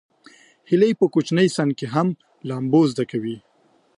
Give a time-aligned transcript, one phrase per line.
[0.69, 2.07] هیلۍ په کوچني سن کې هم
[2.47, 3.37] لامبو زده کوي